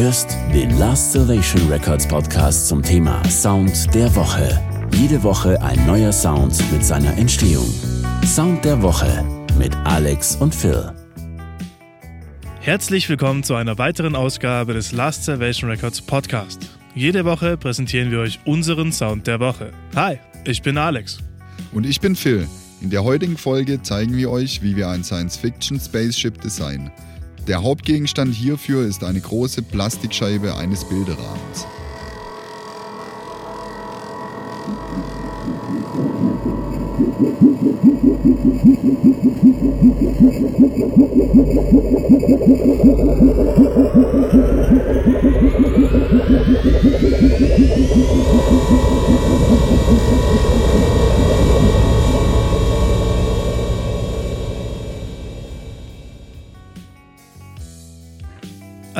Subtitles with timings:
[0.00, 4.58] hörst den Last Salvation Records Podcast zum Thema Sound der Woche.
[4.94, 7.68] Jede Woche ein neuer Sound mit seiner Entstehung.
[8.24, 9.22] Sound der Woche
[9.58, 10.90] mit Alex und Phil.
[12.60, 16.70] Herzlich willkommen zu einer weiteren Ausgabe des Last Salvation Records Podcast.
[16.94, 19.70] Jede Woche präsentieren wir euch unseren Sound der Woche.
[19.94, 21.18] Hi, ich bin Alex.
[21.72, 22.48] Und ich bin Phil.
[22.80, 26.90] In der heutigen Folge zeigen wir euch, wie wir ein Science-Fiction-Spaceship designen.
[27.50, 31.66] Der Hauptgegenstand hierfür ist eine große Plastikscheibe eines Bilderrahmens.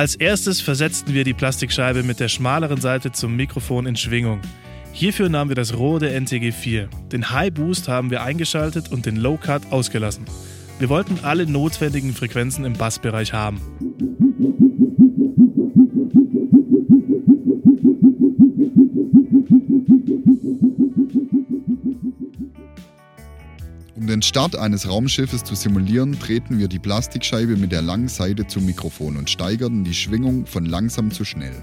[0.01, 4.41] Als erstes versetzten wir die Plastikscheibe mit der schmaleren Seite zum Mikrofon in Schwingung.
[4.93, 6.87] Hierfür nahmen wir das Rohr der NTG4.
[7.11, 10.25] Den High Boost haben wir eingeschaltet und den Low Cut ausgelassen.
[10.79, 13.61] Wir wollten alle notwendigen Frequenzen im Bassbereich haben.
[24.11, 28.65] Den Start eines Raumschiffes zu simulieren, drehten wir die Plastikscheibe mit der langen Seite zum
[28.65, 31.55] Mikrofon und steigerten die Schwingung von langsam zu schnell.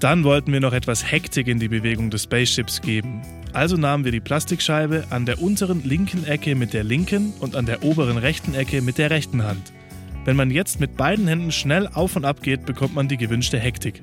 [0.00, 3.22] Dann wollten wir noch etwas Hektik in die Bewegung des Spaceships geben.
[3.52, 7.66] Also nahmen wir die Plastikscheibe an der unteren linken Ecke mit der linken und an
[7.66, 9.72] der oberen rechten Ecke mit der rechten Hand.
[10.26, 13.60] Wenn man jetzt mit beiden Händen schnell auf und ab geht, bekommt man die gewünschte
[13.60, 14.02] Hektik.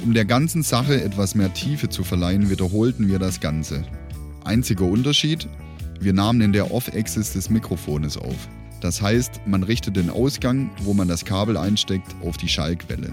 [0.00, 3.82] Um der ganzen Sache etwas mehr Tiefe zu verleihen, wiederholten wir das Ganze.
[4.44, 5.48] Einziger Unterschied,
[5.98, 8.48] wir nahmen in der Off-Axis des Mikrofones auf.
[8.80, 13.12] Das heißt, man richtet den Ausgang, wo man das Kabel einsteckt, auf die Schallquelle.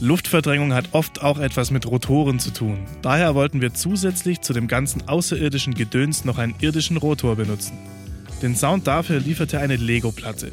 [0.00, 2.78] Luftverdrängung hat oft auch etwas mit Rotoren zu tun.
[3.02, 7.76] Daher wollten wir zusätzlich zu dem ganzen außerirdischen Gedöns noch einen irdischen Rotor benutzen.
[8.40, 10.52] Den Sound dafür lieferte eine Lego-Platte.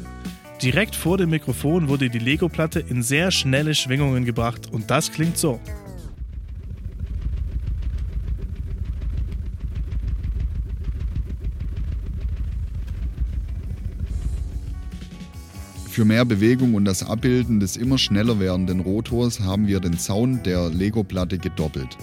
[0.62, 5.38] Direkt vor dem Mikrofon wurde die Lego-Platte in sehr schnelle Schwingungen gebracht und das klingt
[5.38, 5.60] so.
[15.96, 20.44] Für mehr Bewegung und das Abbilden des immer schneller werdenden Rotors haben wir den Sound
[20.44, 21.96] der Lego-Platte gedoppelt.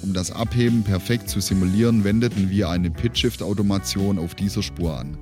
[0.00, 5.18] Um das Abheben perfekt zu simulieren, wendeten wir eine Pitch-Shift-Automation auf dieser Spur an.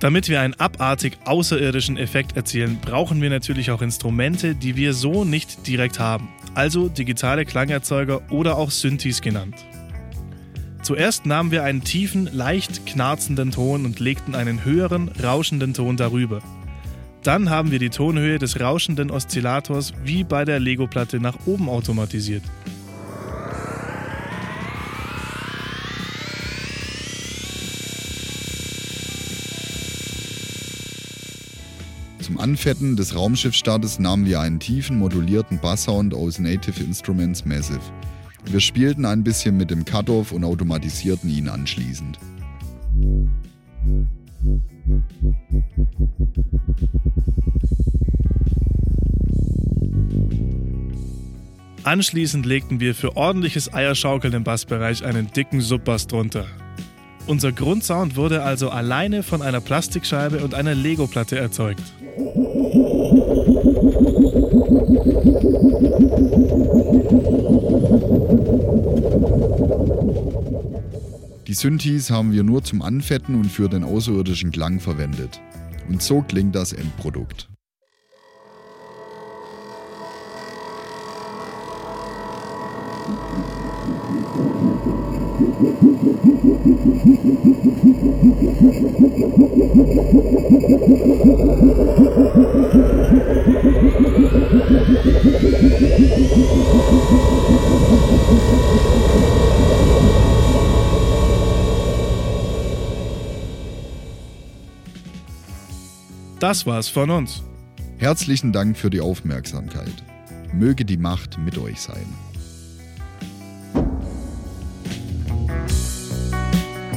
[0.00, 5.24] Damit wir einen abartig außerirdischen Effekt erzielen, brauchen wir natürlich auch Instrumente, die wir so
[5.24, 9.54] nicht direkt haben also digitale Klangerzeuger oder auch Synthes genannt.
[10.82, 16.40] Zuerst nahmen wir einen tiefen, leicht knarzenden Ton und legten einen höheren, rauschenden Ton darüber.
[17.22, 22.42] Dann haben wir die Tonhöhe des rauschenden Oszillators wie bei der Lego-Platte nach oben automatisiert.
[32.22, 37.80] Zum Anfetten des Raumschiffstartes nahmen wir einen tiefen, modulierten Basssound aus Native Instruments Massive.
[38.44, 42.18] Wir spielten ein bisschen mit dem Cutoff und automatisierten ihn anschließend.
[51.84, 56.46] Anschließend legten wir für ordentliches Eierschaukeln im Bassbereich einen dicken Subbass drunter.
[57.26, 61.82] Unser Grundsound wurde also alleine von einer Plastikscheibe und einer Lego-Platte erzeugt.
[71.46, 75.40] Die Synthes haben wir nur zum Anfetten und für den außerirdischen Klang verwendet.
[75.88, 77.48] Und so klingt das Endprodukt.
[106.40, 107.42] Das war's von uns.
[107.98, 109.92] Herzlichen Dank für die Aufmerksamkeit.
[110.54, 112.06] Möge die Macht mit euch sein.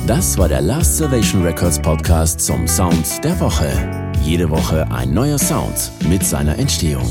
[0.06, 3.72] Das war der Last Salvation Records Podcast zum Sound der Woche.
[4.22, 7.10] Jede Woche ein neuer Sound mit seiner Entstehung.